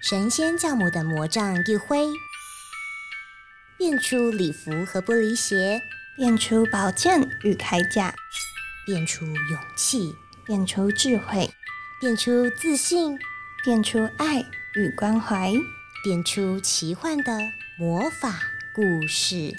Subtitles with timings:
[0.00, 2.06] 神仙教母的魔杖一挥，
[3.76, 5.82] 变出礼服和玻璃鞋，
[6.16, 8.14] 变出宝剑与铠甲，
[8.86, 10.14] 变出勇气，
[10.46, 11.50] 变出智慧，
[12.00, 13.18] 变出自信，
[13.64, 14.40] 变出爱
[14.76, 15.52] 与关怀，
[16.04, 17.36] 变出奇幻的
[17.76, 18.40] 魔法
[18.72, 19.52] 故事。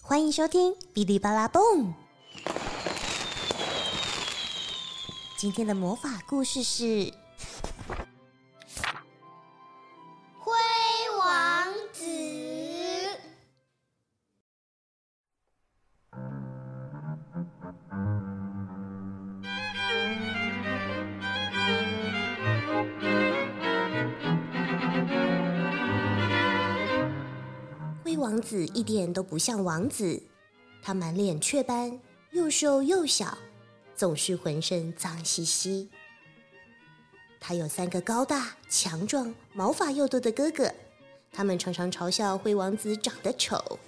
[0.00, 1.62] 欢迎收听《哔哩吧啦蹦》。
[5.40, 6.84] 今天的魔法故事是
[10.38, 10.52] 《灰
[11.18, 12.04] 王子》。
[28.04, 30.22] 灰王子一点都不像王子，
[30.82, 31.98] 他满脸雀斑，
[32.32, 33.38] 又瘦又小，
[34.00, 35.90] 总是浑身脏兮兮。
[37.38, 40.72] 他有三个高大、强壮、毛发又多的哥哥，
[41.30, 43.78] 他们常常嘲笑灰王子长得丑。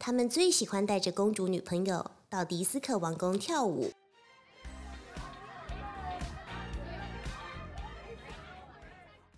[0.00, 3.92] 他们最喜欢带着公主女朋友到迪斯科王宫跳舞。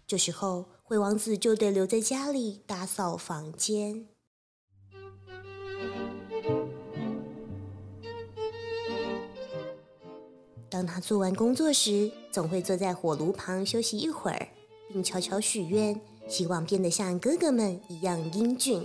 [0.06, 4.06] 这时候，灰王子就得留在家里打扫房间。
[10.74, 14.48] 当他做完工作时，总会坐在火炉旁休息一会儿，
[14.92, 18.84] 并悄悄许愿，希望变得像哥哥们一样英俊。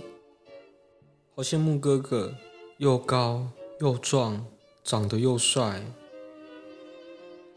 [1.34, 2.32] 好羡慕哥哥，
[2.78, 3.44] 又高
[3.80, 4.46] 又壮，
[4.84, 5.82] 长得又帅。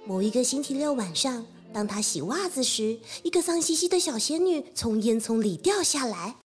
[0.04, 6.38] 某一个星期六晚上，当他洗袜子时，一个脏兮兮的小仙女从烟囱里掉下来。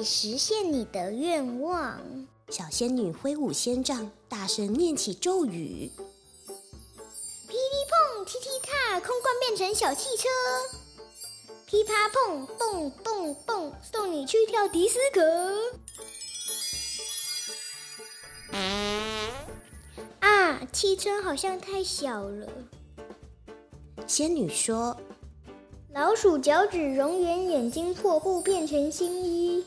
[0.00, 2.00] 以实现你的愿望。
[2.48, 5.92] 小仙女挥舞仙杖，大声念起咒语。
[7.46, 7.84] 噼里
[8.16, 10.26] 碰，踢踢踏，空罐变成小汽车。
[11.66, 15.70] 噼啪碰，蹦蹦蹦，送你去跳迪斯科。
[20.20, 22.48] 啊，汽车好像太小了。
[24.06, 24.96] 仙女说
[25.92, 29.62] 老鼠脚趾熔岩，眼睛破布变成新衣。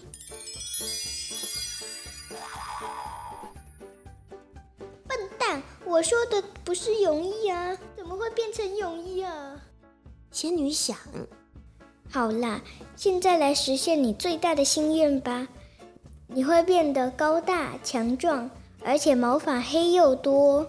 [5.94, 9.62] 我说的不是泳衣啊，怎么会变成泳衣啊
[10.34, 10.98] ？：“仙女想，
[12.10, 12.60] 好啦，
[12.96, 15.48] 现在来实现你最大的心愿吧！
[16.26, 18.50] 你会变得高大强壮，
[18.84, 20.68] 而且毛发黑又多。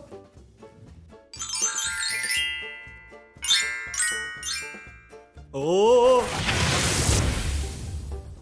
[5.52, 6.22] 哦，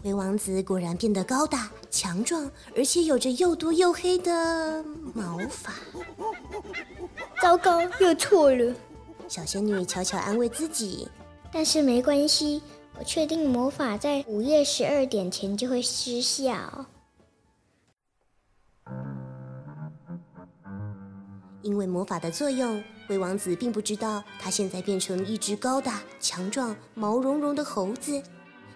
[0.03, 1.71] 灰王子果然变得高大
[2.03, 4.83] 强壮，而且有着又多又黑的
[5.13, 5.71] 毛发。
[7.41, 8.75] 糟糕，又错了。
[9.29, 11.07] 小仙女悄悄安慰自己。
[11.49, 12.61] 但是没关系，
[12.99, 16.85] 我确定魔法在午夜十二点前就会失效。
[21.61, 28.21] 因为魔法的作用，灰王子并不知道他现在变成一只高大、强壮、毛茸茸的猴子。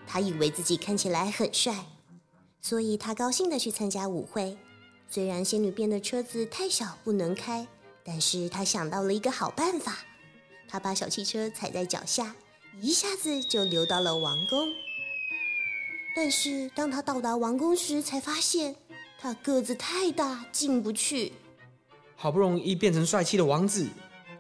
[0.08, 1.76] 他以为自己看起来很帅，
[2.68, 4.58] 所以他高兴地去参加舞会。
[5.10, 7.66] 虽然仙女变的车子太小不能开，
[8.04, 10.00] 但是他想到了一个好办法。
[10.68, 12.36] 他把小汽车踩在脚下，
[12.82, 14.68] 一下子就溜到了王宫。
[16.14, 18.76] 但是当他到达王宫时，才发现
[19.18, 21.32] 他个子太大，进不去。
[22.18, 23.88] 好不容易变成帅气的王子，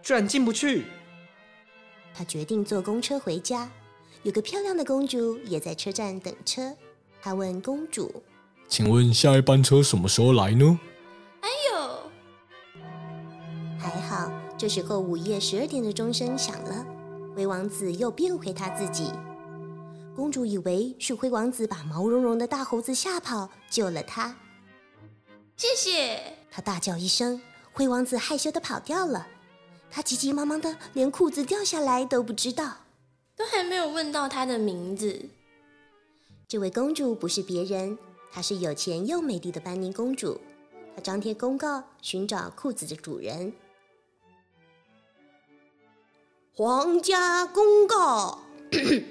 [0.03, 0.83] 居然进不去。
[2.13, 3.71] 他决定坐公车回家。
[4.23, 6.75] 有个漂亮的公主也在车站等车。
[7.21, 8.23] 他问公主
[8.67, 10.79] 请问下一班车什么时候来呢？
[11.41, 12.11] 哎呦
[13.79, 16.85] ，：“还好，这时候午夜十二点的钟声响了，
[17.35, 19.11] 灰王子又变回他自己。
[20.15, 24.35] 公主以为是灰王子把毛茸茸的大猴子吓跑，救了她。
[25.55, 26.19] 谢谢。
[26.51, 27.41] 他大叫一声，
[27.71, 29.27] 灰王子害羞的跑掉了。
[29.89, 32.77] 他急急忙忙的，连裤子掉下来都不知道。
[33.35, 35.29] 都还没有问到他的名字。
[36.49, 37.97] 这位公主不是别人，
[38.31, 40.39] 她是有钱又美丽的班尼公主。
[40.95, 43.51] 她张贴公告，寻找裤子的主人。
[46.55, 48.39] 皇家公告：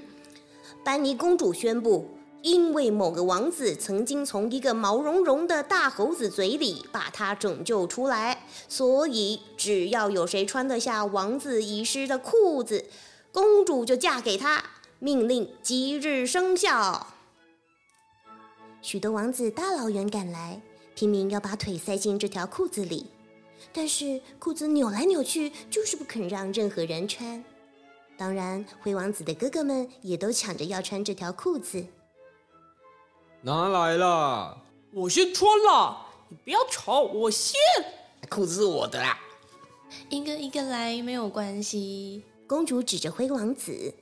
[0.83, 2.09] 班尼公主宣布，
[2.41, 12.87] 因为某个王子曾经从一个毛茸茸的大猴子嘴里把她拯救出来，所以只要有谁穿得下王子遗失的裤子，
[13.31, 14.65] 公主就嫁给他。
[14.99, 17.09] 命令即日生效。
[18.82, 20.61] 许多王子大老远赶来，
[20.94, 23.06] 拼命要把腿塞进这条裤子里，
[23.73, 27.43] 但是裤子扭来扭去，就是不肯让任何人穿。
[28.17, 31.84] 当然，灰王子的哥哥们也都抢着要穿这条裤子。
[33.43, 34.56] 拿来啦！
[34.93, 37.61] 我先穿啦，你不要吵，我先。
[38.31, 39.19] 裤子是我的啦。
[40.08, 42.25] 一个一个来没有关系。
[42.46, 43.93] 公主指着灰王子，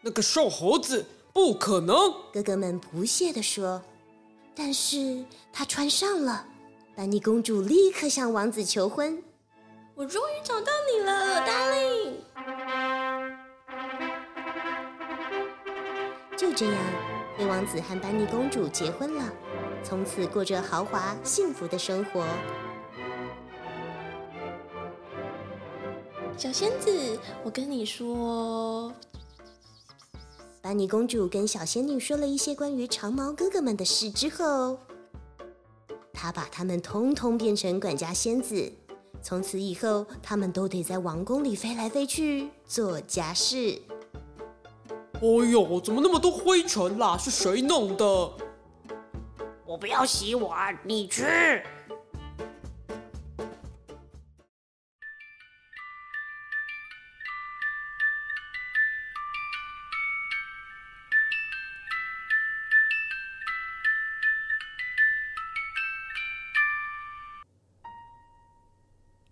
[0.00, 1.96] 那个瘦猴子不可能。
[2.32, 3.82] 哥哥们不屑地说。
[4.56, 5.22] 但是
[5.52, 6.46] 她穿上了，
[6.96, 9.22] 班尼公主立刻向王子求婚。
[9.94, 12.14] 我终于找到你了，Darling。
[16.36, 16.74] 就这样，
[17.36, 19.32] 灰王子和班尼公主结婚了，
[19.82, 22.26] 从此过着豪华幸福的生活。
[26.36, 28.75] 小仙子，我跟你说，
[30.66, 34.76] 班尼公主跟小仙女说了一些关于长毛哥哥们的事之后，
[36.12, 38.72] 她把他们通通变成管家仙子。
[39.22, 43.80] 从此以后，他们都得在王宫里飞来飞去做家事。
[45.14, 47.16] 哎呦，怎么那么多灰尘啦？
[47.16, 48.04] 是谁弄的？
[49.64, 51.22] 我不要洗碗，你去。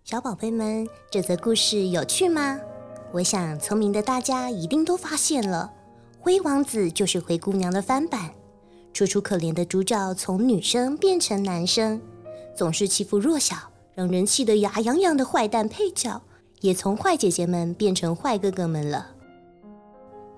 [0.05, 2.59] 小宝贝们，这则故事有趣吗？
[3.11, 5.73] 我想，聪明的大家一定都发现了，
[6.19, 8.29] 灰王子就是灰姑娘的翻版。
[8.93, 11.99] 楚楚可怜的主角从女生变成男生，
[12.55, 13.55] 总是欺负弱小，
[13.95, 16.21] 让人气得牙痒痒的坏蛋配角，
[16.61, 19.07] 也从坏姐姐们变成坏哥哥们了。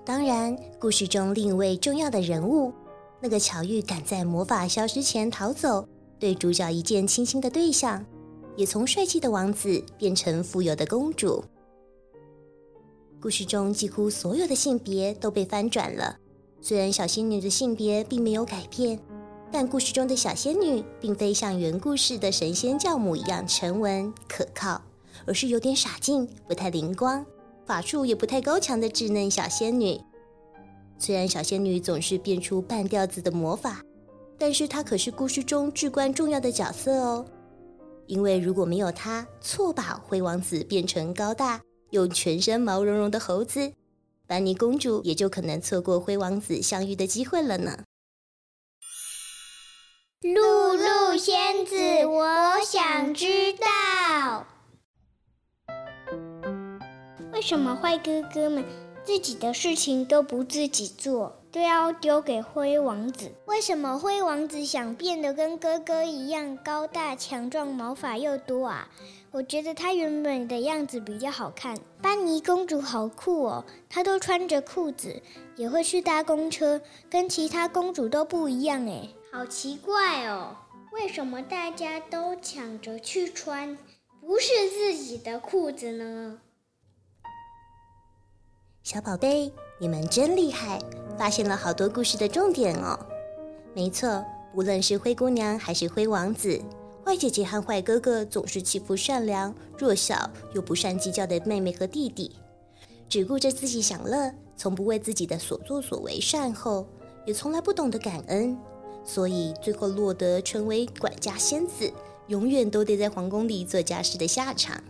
[0.02, 2.72] 当然，故事中另一位重要的人物，
[3.20, 5.86] 那个巧遇赶在魔法消失前逃走，
[6.18, 8.06] 对主角一见倾心的对象。
[8.58, 11.44] 也从帅气的王子变成富有的公主。
[13.22, 16.16] 故事中几乎所有的性别都被翻转了。
[16.60, 18.98] 虽然小仙女的性别并没有改变，
[19.52, 24.82] 但故事中的小仙女并非像原故事的神仙教母一样沉稳可靠，
[25.24, 27.24] 而是有点傻劲、不太灵光、
[27.64, 30.00] 法术也不太高强的稚嫩小仙女。
[30.98, 33.80] 虽然小仙女总是变出半吊子的魔法，
[34.36, 37.24] 但是她可是故事中至关重要的角色哦。
[38.08, 41.60] 因为如果没有他错把灰王子变成高大
[41.90, 43.72] 又全身毛茸茸的猴子，
[44.26, 47.84] 班尼公主也就可能错过灰王子相遇的机会了呢。
[50.22, 51.76] 露露仙子，
[52.06, 54.46] 我想知道，
[57.32, 58.64] 为什么坏哥哥们
[59.04, 61.37] 自己的事情都不自己做？
[61.50, 63.30] 都要丢给灰王子。
[63.46, 68.88] 为什么灰王子想变得跟哥哥一样高大强壮，毛发又多啊？
[69.30, 71.78] 我觉得他原本的样子比较好看。
[72.00, 75.22] 班尼公主好酷哦，她都穿着裤子，
[75.56, 76.80] 也会去搭公车，
[77.10, 80.56] 跟其他公主都不一样哎，好奇怪哦。
[80.92, 83.76] 为什么大家都抢着去穿
[84.22, 86.40] 不是自己的裤子呢？
[88.90, 90.80] 小宝贝，你们真厉害！
[91.18, 92.98] 发现了好多故事的重点哦。
[93.74, 94.24] 没错，
[94.54, 96.58] 无论是灰姑娘还是灰王子，
[97.04, 102.34] 坏姐姐和坏哥哥总是欺负善良、弱小又不善计较的妹妹和弟弟，
[103.10, 106.86] 只顾着自己享乐，从不为自己的所作所为善后，
[107.26, 108.56] 也从来不懂得感恩，
[109.04, 111.92] 所以最后落得成为管家仙子，
[112.28, 114.82] 永远都得在皇宫里做家事的下场。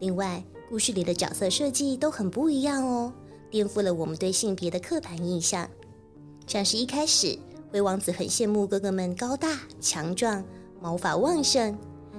[0.00, 3.12] 另外，故事里的角色设计都很不一样哦。
[3.50, 5.68] 颠覆了我们对性别的刻板印象，
[6.46, 7.38] 像是一开始
[7.70, 10.42] 灰王子很羡慕哥哥们高大强壮、
[10.80, 11.76] 毛发旺盛，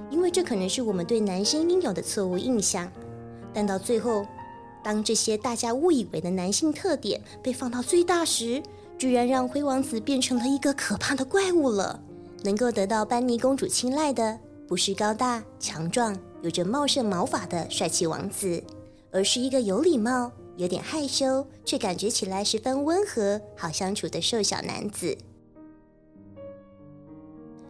[0.10, 2.90] 因为这可能是我们对男生应有的错误印象。
[3.54, 4.26] 但到最后，
[4.84, 8.62] 当这些大家误以为的男性特点被放到最大时，
[8.98, 12.00] 居然让灰王子变成了一个可怕的怪物了。
[12.44, 18.62] 能够得到班尼公主青睐的，不是高大强壮、有着茂盛毛发的帅气王子，
[19.12, 20.32] 而是一个有礼貌。
[20.58, 25.18] 有点害羞，却感觉起来十分温和、好相处的瘦小男子，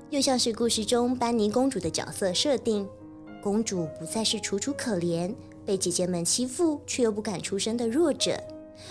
[0.10, 2.88] 又像是故事中班尼公主的角色设定：
[3.41, 5.34] 公主不再是楚楚可怜、
[5.65, 8.38] 被姐姐们欺负却又不敢出声的弱者，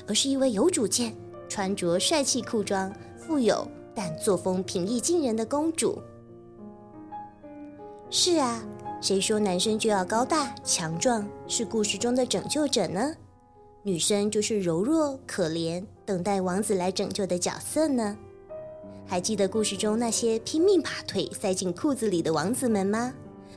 [0.08, 1.14] 而是一位有主见、
[1.46, 6.00] 穿着帅气裤装、富有但作风平易近人的公主。
[8.10, 8.64] 是啊，
[9.04, 13.14] 谁说男生就要高大强壮，是故事中的拯救者呢？
[13.82, 18.16] 女生就是柔弱可怜，等待王子来拯救的角色呢。
[19.04, 23.12] 还记得故事中那些拼命把腿塞进裤子里的王子们吗？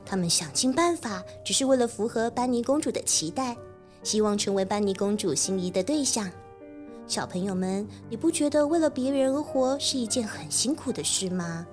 [0.06, 3.56] 他们想尽办法，只是为了符合班尼公主的期待，
[4.04, 6.30] 希望成为班尼公主心仪的对象。
[7.08, 11.66] 小朋友们，你不觉得为了别人而活是一件很辛苦的事吗？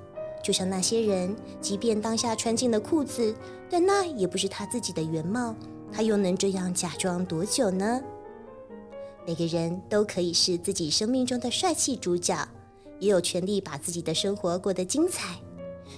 [0.45, 3.35] 就像那些人，即便当下穿进了裤子，
[3.71, 5.57] 但那也不是他自己的原貌，
[5.91, 7.99] 他又能这样假装多久呢？
[9.27, 12.47] 每个人都可以是自己生命中的帅气主角，
[12.99, 15.35] 也有权利把自己的生活过得精彩。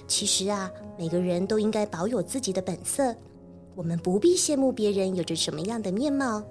[0.07, 3.13] 其实啊，每个人都应该保有自己的本色。
[3.75, 6.41] 我们不必羡慕别人有着什么样的面貌，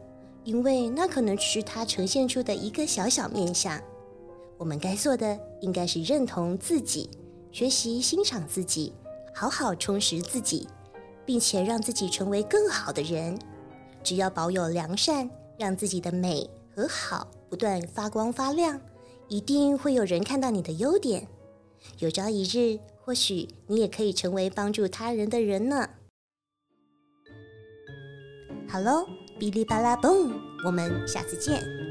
[0.44, 3.80] 因为那可能只是他呈现出的一个小小面相。
[4.58, 7.08] 我们该做的应该是认同自己，
[7.56, 8.92] 学习欣赏自己，
[9.34, 10.68] 好好充实自己，
[11.24, 13.38] 并且让自己成为更好的人。
[14.04, 18.78] 只要保有良善，让自己的美和好不断发光发亮，
[19.28, 21.28] 一定会有人看到你的优点。
[21.98, 25.88] 有朝一日，或许你也可以成为帮助他人的人呢。
[28.68, 29.06] 好喽，
[29.40, 30.30] 哔哩吧啦嘣，
[30.66, 31.85] 我们下次见。